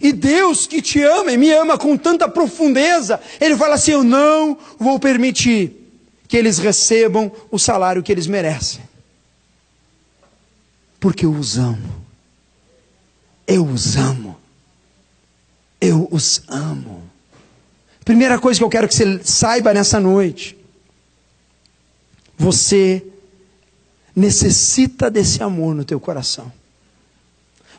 [0.00, 4.02] E Deus que te ama e me ama com tanta profundeza, Ele fala assim: Eu
[4.02, 5.82] não vou permitir
[6.26, 8.80] que eles recebam o salário que eles merecem.
[10.98, 12.01] Porque eu os amo.
[13.52, 14.38] Eu os amo.
[15.78, 17.02] Eu os amo.
[18.02, 20.56] Primeira coisa que eu quero que você saiba nessa noite:
[22.38, 23.04] você
[24.16, 26.50] necessita desse amor no teu coração.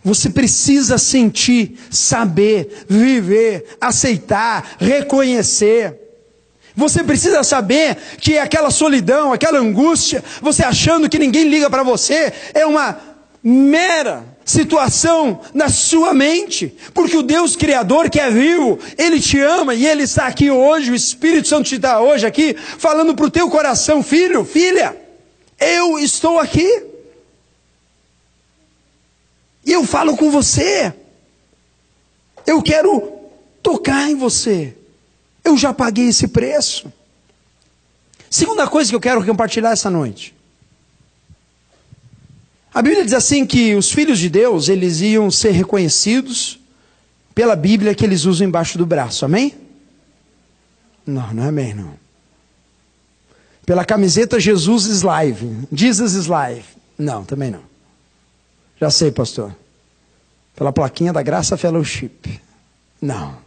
[0.04, 6.00] Você precisa sentir, saber, viver, aceitar, reconhecer.
[6.76, 12.32] Você precisa saber que aquela solidão, aquela angústia, você achando que ninguém liga para você,
[12.54, 13.00] é uma
[13.44, 19.74] mera situação na sua mente, porque o Deus Criador que é vivo, Ele te ama
[19.74, 23.32] e Ele está aqui hoje, o Espírito Santo te está hoje aqui, falando para o
[23.32, 24.96] teu coração, filho, filha,
[25.60, 26.84] eu estou aqui,
[29.66, 30.94] e eu falo com você,
[32.46, 33.14] eu quero
[33.62, 34.76] tocar em você.
[35.44, 36.92] Eu já paguei esse preço.
[38.30, 40.36] Segunda coisa que eu quero compartilhar essa noite.
[42.74, 46.60] A Bíblia diz assim que os filhos de Deus, eles iam ser reconhecidos
[47.36, 49.26] pela Bíblia que eles usam embaixo do braço.
[49.26, 49.54] Amém?
[51.06, 51.94] Não, não é amém, não.
[53.66, 55.68] Pela camiseta Jesus is live.
[55.72, 56.66] Jesus is live.
[56.98, 57.62] Não, também não.
[58.80, 59.56] Já sei, pastor.
[60.56, 62.42] Pela plaquinha da Graça Fellowship.
[63.00, 63.38] Não.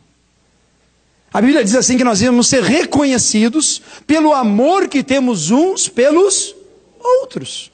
[1.32, 6.54] A Bíblia diz assim que nós íamos ser reconhecidos pelo amor que temos uns pelos
[6.98, 7.72] outros.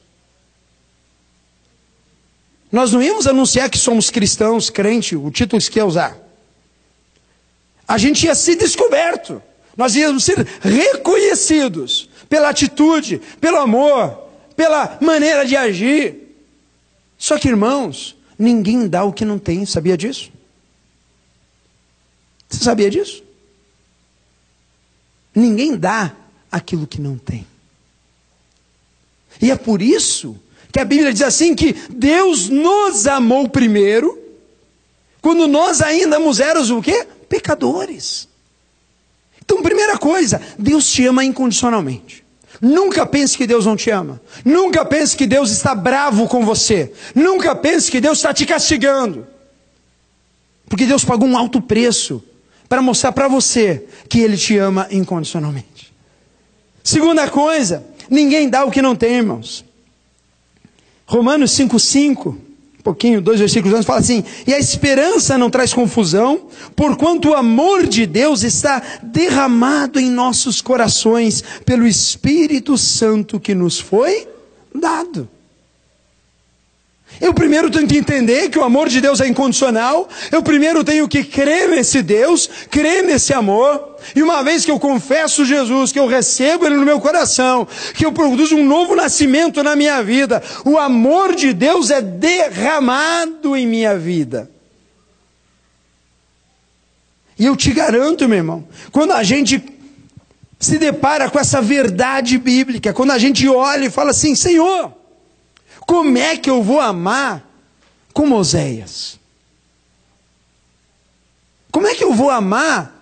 [2.73, 6.17] Nós não íamos anunciar que somos cristãos, crente, o título que quer usar.
[7.87, 9.43] A gente ia ser descoberto.
[9.77, 16.35] Nós íamos ser reconhecidos pela atitude, pelo amor, pela maneira de agir.
[17.19, 20.33] Só que, irmãos, ninguém dá o que não tem, sabia disso?
[22.49, 23.23] Você sabia disso?
[25.35, 26.15] Ninguém dá
[26.51, 27.47] aquilo que não tem.
[29.41, 30.39] E é por isso
[30.73, 34.19] que a Bíblia diz assim que Deus nos amou primeiro,
[35.21, 37.07] quando nós ainda éramos o quê?
[37.29, 38.27] Pecadores.
[39.45, 42.25] Então, primeira coisa, Deus te ama incondicionalmente.
[42.61, 44.21] Nunca pense que Deus não te ama.
[44.45, 46.93] Nunca pense que Deus está bravo com você.
[47.15, 49.27] Nunca pense que Deus está te castigando.
[50.69, 52.23] Porque Deus pagou um alto preço
[52.69, 55.93] para mostrar para você que Ele te ama incondicionalmente.
[56.83, 59.65] Segunda coisa, ninguém dá o que não tem, irmãos.
[61.07, 66.49] Romanos 5,5, um pouquinho, dois versículos antes, fala assim: E a esperança não traz confusão,
[66.75, 73.79] porquanto o amor de Deus está derramado em nossos corações pelo Espírito Santo que nos
[73.79, 74.27] foi
[74.75, 75.29] dado.
[77.21, 80.09] Eu primeiro tenho que entender que o amor de Deus é incondicional.
[80.31, 83.97] Eu primeiro tenho que crer nesse Deus, crer nesse amor.
[84.17, 88.05] E uma vez que eu confesso Jesus, que eu recebo Ele no meu coração, que
[88.05, 93.67] eu produzo um novo nascimento na minha vida, o amor de Deus é derramado em
[93.67, 94.51] minha vida.
[97.39, 99.63] E eu te garanto, meu irmão, quando a gente
[100.59, 104.93] se depara com essa verdade bíblica, quando a gente olha e fala assim: Senhor,
[105.87, 107.45] como é que eu vou amar
[108.13, 109.19] como Oséias?
[111.71, 112.93] Como é que eu vou amar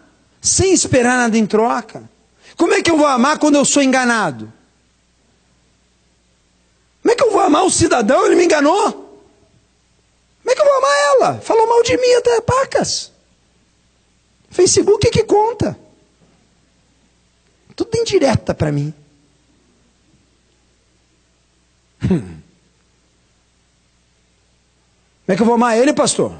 [0.40, 2.08] sem esperar nada em troca?
[2.56, 4.52] Como é que eu vou amar quando eu sou enganado?
[7.02, 8.26] Como é que eu vou amar o cidadão?
[8.26, 8.92] Ele me enganou.
[8.92, 11.40] Como é que eu vou amar ela?
[11.40, 13.10] Falou mal de mim até pacas.
[14.50, 15.78] Facebook é que conta.
[17.74, 18.92] Tudo indireta para mim.
[22.10, 22.39] Hum.
[25.30, 26.32] Como é que eu vou amar ele, pastor?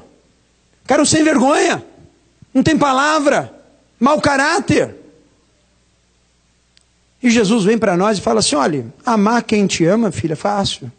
[0.85, 1.81] Cara, sem vergonha,
[2.53, 3.49] não tem palavra,
[3.97, 4.93] mau caráter.
[7.23, 10.35] E Jesus vem para nós e fala assim: olha, amar quem te ama, filha, é
[10.35, 10.91] fácil.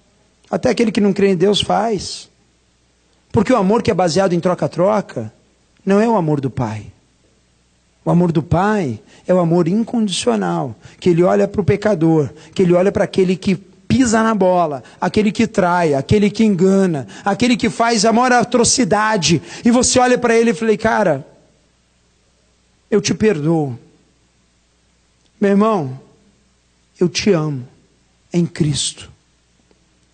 [0.51, 2.31] Até aquele que não crê em Deus faz.
[3.31, 5.31] Porque o amor que é baseado em troca-troca
[5.85, 6.87] não é o amor do pai.
[8.07, 12.63] O amor do pai é o amor incondicional, que ele olha para o pecador, que
[12.63, 17.59] ele olha para aquele que pisa na bola, aquele que trai, aquele que engana, aquele
[17.59, 21.27] que faz a maior atrocidade, e você olha para ele e fala, cara,
[22.91, 23.79] eu te perdoo.
[25.39, 26.01] Meu irmão,
[26.99, 27.69] eu te amo
[28.33, 29.13] em Cristo.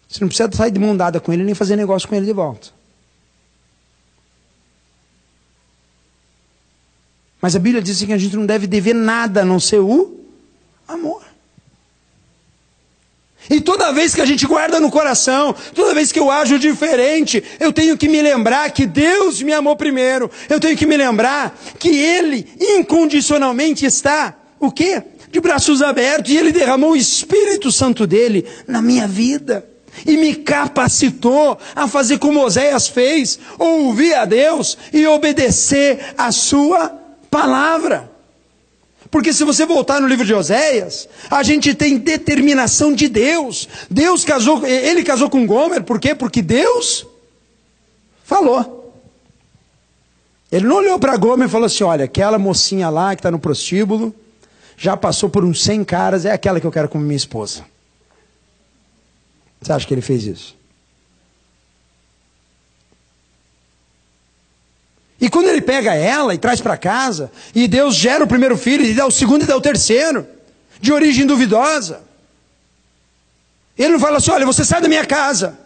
[0.09, 2.33] Você não precisa sair de mão dada com ele nem fazer negócio com ele de
[2.33, 2.71] volta.
[7.41, 10.19] Mas a Bíblia diz que a gente não deve dever nada a não ser o
[10.89, 11.28] amor.
[13.51, 17.43] E toda vez que a gente guarda no coração, toda vez que eu ajo diferente,
[17.59, 20.31] eu tenho que me lembrar que Deus me amou primeiro.
[20.49, 25.03] Eu tenho que me lembrar que Ele incondicionalmente está, o quê?
[25.31, 29.67] De braços abertos, e Ele derramou o Espírito Santo dele na minha vida.
[30.07, 36.89] E me capacitou a fazer como Oséias fez, ouvir a Deus e obedecer a Sua
[37.31, 38.08] palavra.
[39.11, 43.69] Porque se você voltar no livro de Oséias, a gente tem determinação de Deus.
[43.91, 46.15] Deus casou, ele casou com Gomer, por quê?
[46.15, 47.07] Porque Deus
[48.25, 48.93] falou.
[50.53, 53.39] Ele não olhou para Gomer e falou assim: olha, aquela mocinha lá que está no
[53.39, 54.15] prostíbulo,
[54.77, 57.65] já passou por uns 100 caras, é aquela que eu quero como minha esposa.
[59.61, 60.58] Você acha que ele fez isso?
[65.21, 68.85] E quando ele pega ela e traz para casa, e Deus gera o primeiro filho,
[68.85, 70.27] e dá o segundo e dá o terceiro,
[70.81, 72.03] de origem duvidosa.
[73.77, 75.59] Ele não fala assim: olha, você sai da minha casa,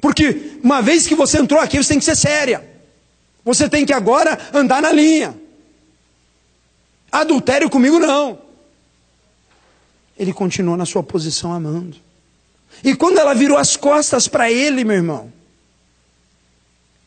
[0.00, 2.68] porque uma vez que você entrou aqui, você tem que ser séria.
[3.44, 5.34] Você tem que agora andar na linha.
[7.10, 8.38] Adultério comigo não.
[10.18, 11.96] Ele continuou na sua posição amando.
[12.84, 15.32] E quando ela virou as costas para ele, meu irmão,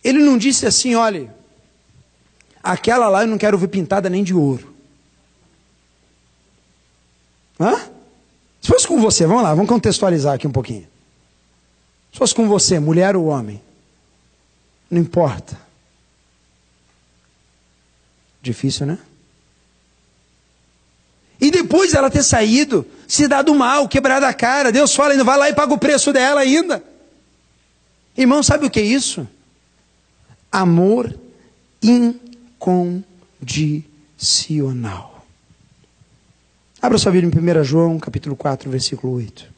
[0.04, 1.34] ele não disse assim: olha,
[2.64, 4.74] Aquela lá eu não quero ver pintada nem de ouro.
[7.60, 7.76] Hã?
[8.62, 10.88] Se fosse com você, vamos lá, vamos contextualizar aqui um pouquinho.
[12.12, 13.62] Se fosse com você, mulher ou homem,
[14.90, 15.58] não importa.
[18.42, 19.00] Difícil, né?
[21.40, 25.38] E depois dela ter saído, se dado mal, quebrado a cara, Deus fala ainda, vai
[25.38, 26.84] lá e paga o preço dela ainda.
[28.16, 29.28] Irmão, sabe o que é isso?
[30.52, 31.12] Amor
[31.82, 32.31] incondicional
[32.62, 35.26] condicional.
[36.80, 39.50] Abra sua Bíblia em 1 João, capítulo 4, versículo 8.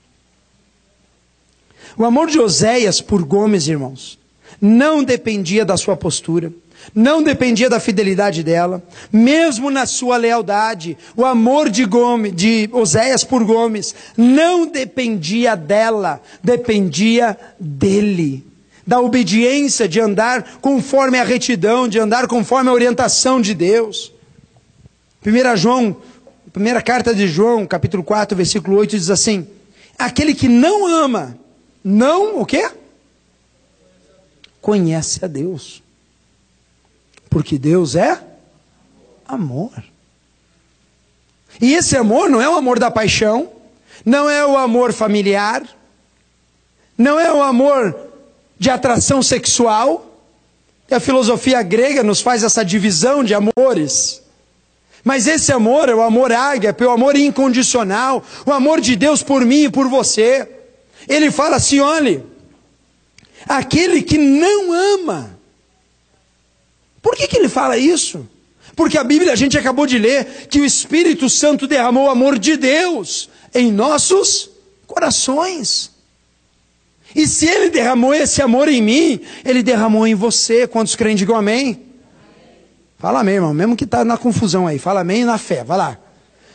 [1.98, 4.18] O amor de Oséias por Gomes, irmãos,
[4.60, 6.54] não dependia da sua postura,
[6.96, 13.26] não dependia da fidelidade dela, mesmo na sua lealdade, o amor de Gomes, de Oséias
[13.26, 18.53] por Gomes, não dependia dela, dependia dele
[18.86, 24.12] da obediência, de andar conforme a retidão, de andar conforme a orientação de Deus.
[25.26, 25.96] 1 João,
[26.52, 29.48] primeira carta de João, capítulo 4, versículo 8, diz assim:
[29.98, 31.38] Aquele que não ama,
[31.84, 32.70] não o quê?
[34.62, 35.82] Conhece a Deus.
[37.30, 38.22] Porque Deus é
[39.26, 39.72] amor.
[41.62, 43.50] E esse amor não é o amor da paixão,
[44.06, 45.64] não é o amor familiar,
[46.98, 48.13] não é o amor
[48.58, 50.10] de atração sexual.
[50.90, 54.22] E a filosofia grega nos faz essa divisão de amores.
[55.04, 59.22] Mas esse amor é o amor ágape, é o amor incondicional, o amor de Deus
[59.22, 60.48] por mim e por você.
[61.08, 62.24] Ele fala assim: olhe,
[63.48, 65.38] aquele que não ama.
[67.02, 68.26] Por que, que ele fala isso?
[68.76, 72.40] Porque a Bíblia, a gente acabou de ler, que o Espírito Santo derramou o amor
[72.40, 74.50] de Deus em nossos
[74.88, 75.92] corações.
[77.16, 80.68] E se ele derramou esse amor em mim, ele derramou em você.
[80.68, 81.82] Quantos creem, digam amém?
[82.98, 83.54] Fala amém, irmão.
[83.54, 84.80] Mesmo que está na confusão aí.
[84.80, 85.64] Fala amém na fé.
[85.64, 85.98] Vai lá.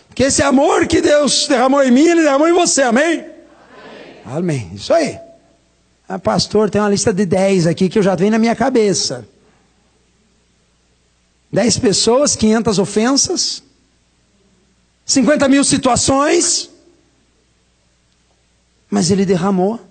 [0.08, 2.82] Porque esse amor que Deus derramou em mim, ele derramou em você.
[2.82, 3.24] Amém?
[4.24, 4.38] Amém.
[4.38, 4.70] amém.
[4.74, 5.18] Isso aí.
[6.08, 9.28] Ah, pastor, tem uma lista de 10 aqui que eu já venho na minha cabeça.
[11.52, 13.62] 10 pessoas, 500 ofensas,
[15.04, 16.70] 50 mil situações.
[18.90, 19.87] Mas ele derramou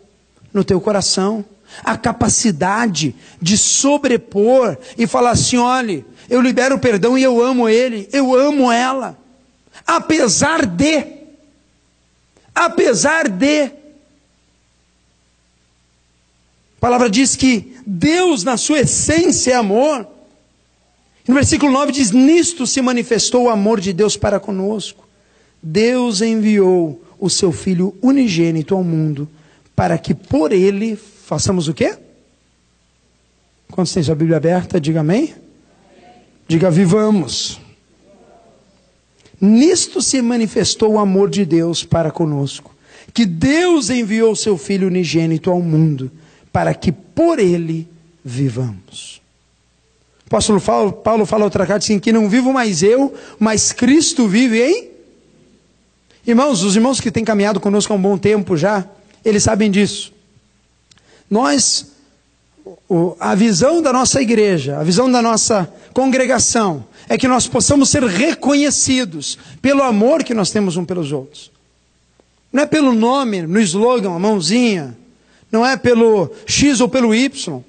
[0.53, 1.45] no teu coração,
[1.83, 7.67] a capacidade de sobrepor e falar assim: olhe, eu libero o perdão e eu amo
[7.67, 9.17] ele, eu amo ela,
[9.85, 11.05] apesar de,
[12.53, 13.71] apesar de.
[16.77, 20.07] A palavra diz que Deus, na sua essência, é amor.
[21.27, 25.07] No versículo 9 diz: Nisto se manifestou o amor de Deus para conosco.
[25.61, 29.27] Deus enviou o seu Filho unigênito ao mundo
[29.77, 31.95] para que por ele façamos o quê?
[33.69, 34.81] Quantos têm sua Bíblia aberta?
[34.81, 35.35] Diga amém.
[36.47, 37.61] Diga vivamos.
[39.39, 42.75] Nisto se manifestou o amor de Deus para conosco,
[43.13, 46.09] que Deus enviou seu Filho unigênito ao mundo,
[46.51, 47.87] para que por ele
[48.25, 49.21] vivamos.
[50.23, 54.59] O apóstolo Paulo fala outra carta assim: que não vivo mais eu, mas Cristo vive
[54.59, 54.89] em.
[56.25, 58.89] Irmãos, os irmãos que têm caminhado conosco há um bom tempo já,
[59.29, 60.13] eles sabem disso.
[61.29, 61.87] Nós,
[63.19, 68.03] a visão da nossa igreja, a visão da nossa congregação, é que nós possamos ser
[68.03, 71.51] reconhecidos pelo amor que nós temos um pelos outros.
[72.51, 74.97] Não é pelo nome, no slogan, a mãozinha,
[75.51, 77.63] não é pelo X ou pelo Y,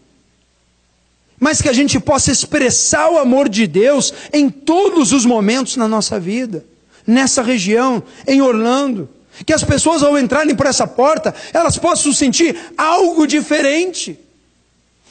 [1.41, 5.87] mas que a gente possa expressar o amor de Deus em todos os momentos na
[5.87, 6.65] nossa vida,
[7.07, 9.09] nessa região, em Orlando.
[9.45, 14.19] Que as pessoas, ao entrarem por essa porta, elas possam sentir algo diferente.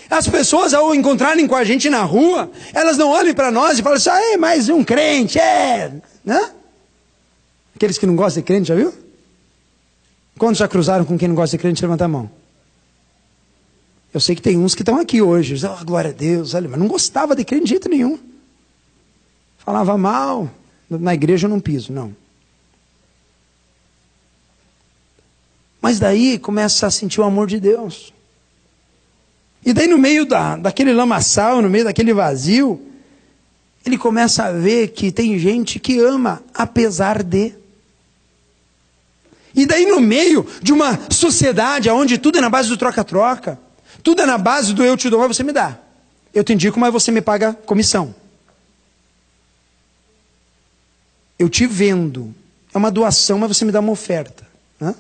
[0.10, 3.84] As pessoas, ao encontrarem com a gente na rua, elas não olhem para nós e
[3.84, 5.92] falam assim: ah, é mais um crente, é.
[6.24, 6.52] Né?
[7.76, 8.94] Aqueles que não gostam de crente, já viu?
[10.38, 11.82] Quantos já cruzaram com quem não gosta de crente?
[11.82, 12.30] Levanta a mão.
[14.14, 15.56] Eu sei que tem uns que estão aqui hoje.
[15.66, 18.18] Oh, glória a Deus, olha, mas não gostava de crente de jeito nenhum.
[19.58, 20.50] Falava mal.
[20.90, 22.16] Na igreja eu não piso, não.
[25.88, 28.14] Mas daí começa a sentir o amor de Deus.
[29.66, 32.82] E daí, no meio da, daquele lamaçal, no meio daquele vazio,
[33.86, 37.56] ele começa a ver que tem gente que ama apesar de.
[39.56, 43.58] E daí, no meio de uma sociedade onde tudo é na base do troca-troca,
[44.04, 45.80] tudo é na base do eu te dou, mas você me dá.
[46.34, 48.14] Eu te indico, mas você me paga comissão.
[51.40, 52.36] Eu te vendo.
[52.74, 54.46] É uma doação, mas você me dá uma oferta.
[54.82, 54.94] Hã?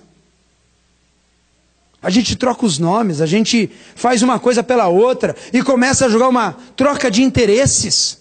[2.08, 6.10] A gente troca os nomes, a gente faz uma coisa pela outra e começa a
[6.10, 8.20] jogar uma troca de interesses.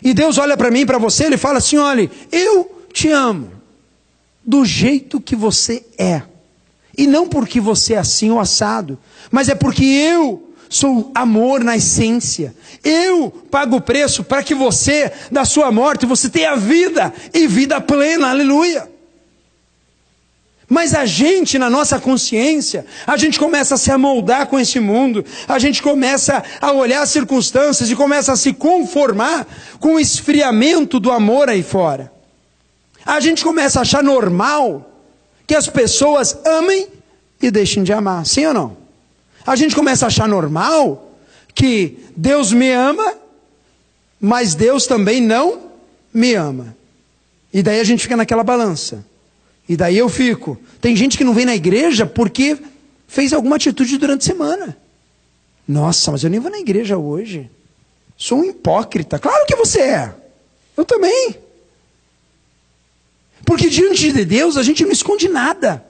[0.00, 3.50] E Deus olha para mim, para você, ele fala assim: olha, eu te amo
[4.44, 6.22] do jeito que você é.
[6.96, 8.96] E não porque você é assim ou assado,
[9.32, 12.54] mas é porque eu sou amor na essência.
[12.84, 17.80] Eu pago o preço para que você, da sua morte, você tenha vida e vida
[17.80, 18.30] plena.
[18.30, 18.87] Aleluia.
[20.68, 25.24] Mas a gente, na nossa consciência, a gente começa a se amoldar com esse mundo,
[25.48, 29.46] a gente começa a olhar as circunstâncias e começa a se conformar
[29.80, 32.12] com o esfriamento do amor aí fora.
[33.06, 34.92] A gente começa a achar normal
[35.46, 36.88] que as pessoas amem
[37.40, 38.76] e deixem de amar, sim ou não?
[39.46, 41.14] A gente começa a achar normal
[41.54, 43.14] que Deus me ama,
[44.20, 45.70] mas Deus também não
[46.12, 46.76] me ama.
[47.54, 49.02] E daí a gente fica naquela balança.
[49.68, 50.58] E daí eu fico.
[50.80, 52.58] Tem gente que não vem na igreja porque
[53.06, 54.76] fez alguma atitude durante a semana.
[55.66, 57.50] Nossa, mas eu nem vou na igreja hoje.
[58.16, 59.18] Sou um hipócrita.
[59.18, 60.14] Claro que você é.
[60.76, 61.36] Eu também.
[63.44, 65.84] Porque diante de Deus a gente não esconde nada.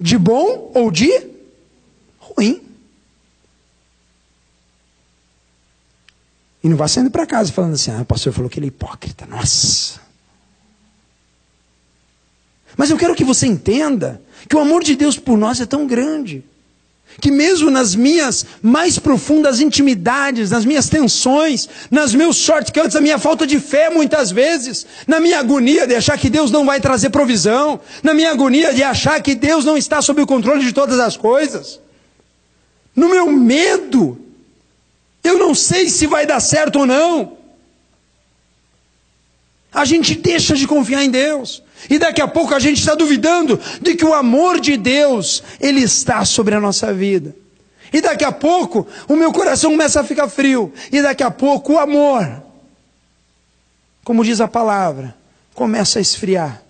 [0.00, 1.10] De bom ou de
[2.18, 2.62] ruim.
[6.62, 8.68] E não vá saindo para casa falando assim: ah, o pastor falou que ele é
[8.68, 9.26] hipócrita.
[9.26, 10.07] Nossa.
[12.76, 15.86] Mas eu quero que você entenda que o amor de Deus por nós é tão
[15.86, 16.44] grande,
[17.20, 23.18] que mesmo nas minhas mais profundas intimidades, nas minhas tensões, nas meus shortcuts, na minha
[23.18, 27.10] falta de fé muitas vezes, na minha agonia de achar que Deus não vai trazer
[27.10, 31.00] provisão, na minha agonia de achar que Deus não está sob o controle de todas
[31.00, 31.80] as coisas,
[32.94, 34.18] no meu medo,
[35.22, 37.37] eu não sei se vai dar certo ou não.
[39.72, 41.62] A gente deixa de confiar em Deus.
[41.88, 45.80] E daqui a pouco a gente está duvidando de que o amor de Deus, Ele
[45.80, 47.34] está sobre a nossa vida.
[47.92, 50.72] E daqui a pouco o meu coração começa a ficar frio.
[50.90, 52.42] E daqui a pouco o amor,
[54.04, 55.14] como diz a palavra,
[55.54, 56.62] começa a esfriar.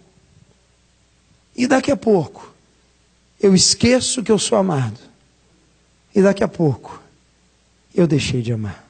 [1.56, 2.52] E daqui a pouco
[3.40, 4.98] eu esqueço que eu sou amado.
[6.14, 7.00] E daqui a pouco
[7.94, 8.87] eu deixei de amar.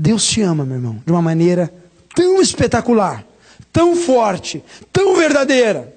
[0.00, 1.74] Deus te ama, meu irmão, de uma maneira
[2.14, 3.26] tão espetacular,
[3.72, 5.92] tão forte, tão verdadeira,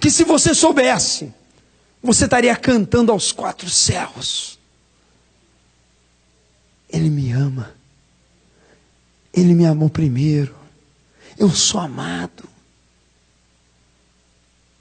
[0.00, 1.30] que se você soubesse,
[2.02, 4.58] você estaria cantando aos quatro céus.
[6.88, 7.74] Ele me ama.
[9.30, 10.54] Ele me amou primeiro.
[11.38, 12.48] Eu sou amado.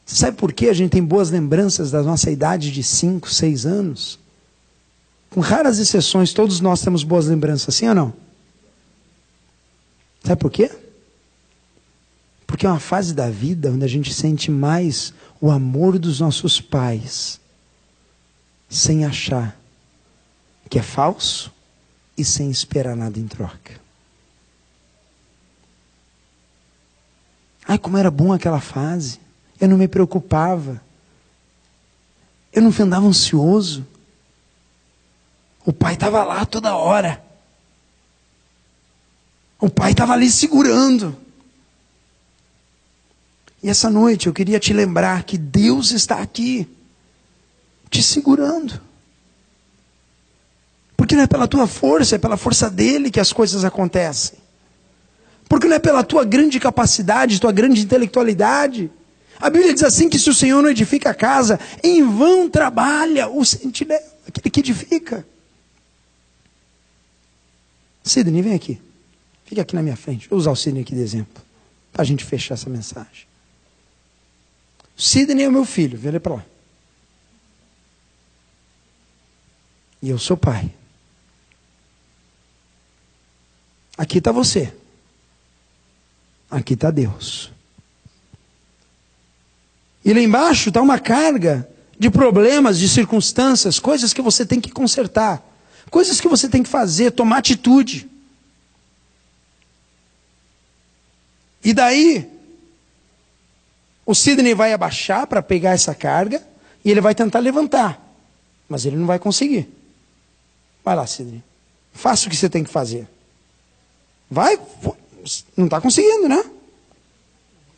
[0.05, 4.22] Sabe por que a gente tem boas lembranças da nossa idade de 5, 6 anos?
[5.33, 8.13] Com raras exceções, todos nós temos boas lembranças, sim ou não?
[10.23, 10.69] Sabe por quê?
[12.45, 15.11] Porque é uma fase da vida onde a gente sente mais
[15.41, 17.39] o amor dos nossos pais
[18.69, 19.59] sem achar
[20.69, 21.51] que é falso
[22.15, 23.81] e sem esperar nada em troca.
[27.67, 29.19] Ai, como era bom aquela fase.
[29.59, 30.79] Eu não me preocupava.
[32.51, 33.83] Eu não andava ansioso.
[35.65, 37.23] O pai estava lá toda hora.
[39.59, 41.15] O pai estava ali segurando.
[43.61, 46.67] E essa noite eu queria te lembrar que Deus está aqui,
[47.89, 48.81] te segurando.
[50.97, 54.37] Porque não é pela tua força, é pela força dele que as coisas acontecem.
[55.47, 58.91] Porque não é pela tua grande capacidade, tua grande intelectualidade.
[59.39, 63.29] A Bíblia diz assim que se o Senhor não edifica a casa, em vão trabalha
[63.29, 65.25] o sentinela, aquele que edifica.
[68.03, 68.81] Sidney, vem aqui.
[69.45, 70.27] Fica aqui na minha frente.
[70.29, 71.41] Vou usar o Sidney aqui de exemplo.
[71.91, 73.27] Para a gente fechar essa mensagem.
[74.97, 76.45] Sidney é o meu filho, vem para lá.
[80.01, 80.69] E eu sou pai.
[83.97, 84.73] Aqui está você.
[86.49, 87.51] Aqui está Deus.
[90.03, 94.71] E lá embaixo está uma carga de problemas, de circunstâncias, coisas que você tem que
[94.71, 95.41] consertar,
[95.89, 98.09] coisas que você tem que fazer, tomar atitude.
[101.63, 102.29] E daí,
[104.05, 106.45] o Sidney vai abaixar para pegar essa carga
[106.83, 108.01] e ele vai tentar levantar,
[108.67, 109.69] mas ele não vai conseguir.
[110.83, 111.41] Vai lá, Sidney.
[111.93, 113.07] Faça o que você tem que fazer.
[114.29, 114.59] Vai,
[115.55, 116.43] não está conseguindo, né?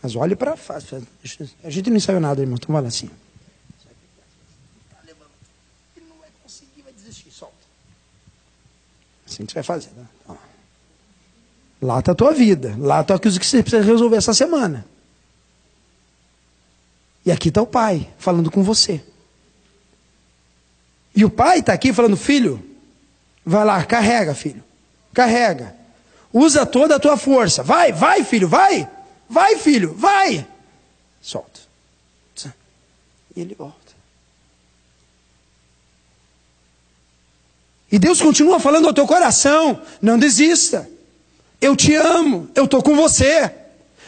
[0.01, 0.57] Mas olhe para a
[1.63, 2.57] A gente não ensaiou nada, irmão.
[2.61, 3.09] Então vai lá assim.
[5.97, 7.31] Ele não vai conseguir, vai desistir.
[7.31, 7.55] Solta.
[9.35, 9.89] Assim que você vai fazer.
[9.97, 10.37] Né?
[11.81, 12.73] Lá está a tua vida.
[12.79, 14.85] Lá está o que você precisa resolver essa semana.
[17.25, 19.03] E aqui está o pai falando com você.
[21.13, 22.63] E o pai está aqui falando, filho,
[23.45, 24.63] vai lá, carrega, filho.
[25.13, 25.75] Carrega.
[26.31, 27.61] Usa toda a tua força.
[27.61, 28.89] Vai, vai, filho, vai.
[29.29, 30.47] Vai, filho, vai.
[31.21, 31.59] Solta.
[33.35, 33.84] E ele volta.
[37.91, 40.89] E Deus continua falando ao teu coração: não desista.
[41.61, 43.51] Eu te amo, eu estou com você.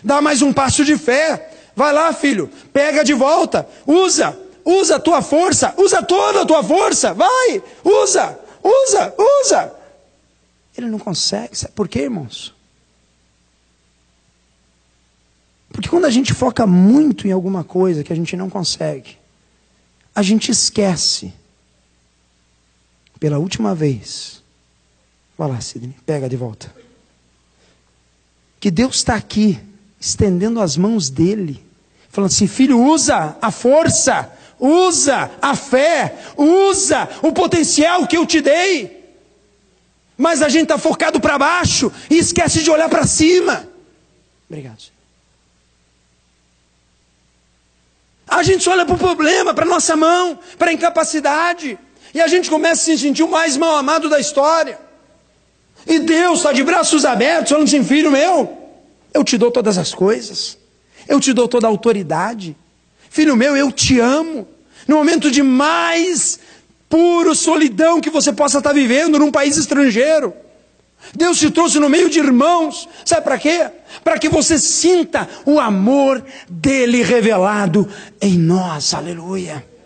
[0.04, 1.52] Dá mais um passo de fé.
[1.76, 3.68] Vai lá, filho, pega de volta.
[3.86, 7.14] Usa, usa a tua força, usa toda a tua força.
[7.14, 9.74] Vai, usa, usa, usa.
[10.78, 11.58] Ele não consegue.
[11.58, 12.54] Sabe por quê, irmãos?
[15.70, 19.18] Porque quando a gente foca muito em alguma coisa que a gente não consegue,
[20.16, 21.34] a gente esquece.
[23.20, 24.44] Pela última vez.
[25.38, 26.74] Vai lá, Sidney, pega de volta.
[28.60, 29.60] Que Deus está aqui,
[30.00, 31.64] estendendo as mãos dele,
[32.10, 38.42] falando assim: filho, usa a força, usa a fé, usa o potencial que eu te
[38.42, 38.98] dei.
[40.18, 43.68] Mas a gente está focado para baixo e esquece de olhar para cima.
[44.50, 44.84] Obrigado.
[48.28, 51.78] A gente olha para o problema, para a nossa mão, para a incapacidade.
[52.18, 54.80] E a gente começa a se sentir o mais mal amado da história.
[55.86, 58.58] E Deus está de braços abertos, falando assim: filho meu,
[59.14, 60.58] eu te dou todas as coisas,
[61.08, 62.58] eu te dou toda a autoridade.
[63.08, 64.48] Filho meu, eu te amo.
[64.88, 66.40] No momento de mais
[66.90, 70.34] puro solidão que você possa estar vivendo num país estrangeiro.
[71.14, 73.70] Deus te trouxe no meio de irmãos, sabe para quê?
[74.04, 77.88] Para que você sinta o amor dele revelado
[78.20, 79.77] em nós, aleluia.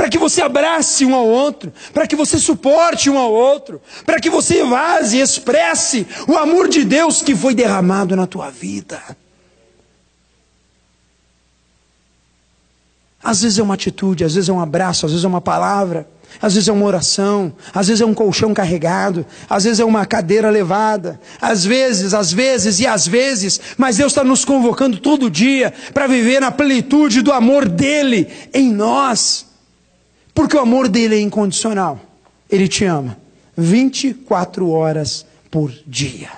[0.00, 4.18] Para que você abrace um ao outro, para que você suporte um ao outro, para
[4.18, 8.98] que você evase e expresse o amor de Deus que foi derramado na tua vida.
[13.22, 16.08] Às vezes é uma atitude, às vezes é um abraço, às vezes é uma palavra,
[16.40, 20.06] às vezes é uma oração, às vezes é um colchão carregado, às vezes é uma
[20.06, 25.30] cadeira levada, às vezes, às vezes e às vezes, mas Deus está nos convocando todo
[25.30, 29.49] dia para viver na plenitude do amor dEle em nós,
[30.34, 32.00] porque o amor dEle é incondicional,
[32.48, 33.16] Ele te ama
[33.56, 36.30] 24 horas por dia,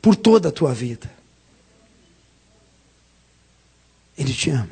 [0.00, 1.10] por toda a tua vida.
[4.16, 4.70] Ele te ama.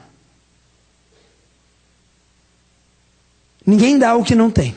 [3.66, 4.74] Ninguém dá o que não tem.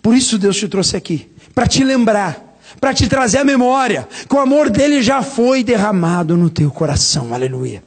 [0.00, 4.34] Por isso Deus te trouxe aqui, para te lembrar, para te trazer a memória que
[4.34, 7.32] o amor dele já foi derramado no teu coração.
[7.32, 7.84] Aleluia.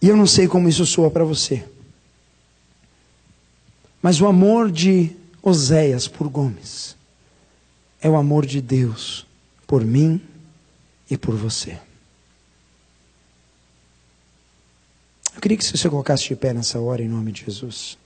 [0.00, 1.64] E eu não sei como isso soa para você.
[4.02, 6.96] Mas o amor de Oséias por Gomes.
[8.00, 9.26] É o amor de Deus
[9.66, 10.20] por mim
[11.10, 11.78] e por você.
[15.34, 17.98] Eu queria que você colocasse de pé nessa hora em nome de Jesus.